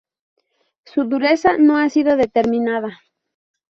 [0.83, 3.03] Su dureza no ha sido determinada.